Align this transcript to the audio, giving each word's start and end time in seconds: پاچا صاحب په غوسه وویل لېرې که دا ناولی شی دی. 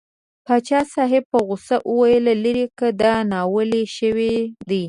پاچا 0.45 0.79
صاحب 0.93 1.23
په 1.31 1.39
غوسه 1.47 1.77
وویل 1.89 2.25
لېرې 2.43 2.65
که 2.79 2.87
دا 3.01 3.13
ناولی 3.31 3.83
شی 3.95 4.11
دی. 4.69 4.79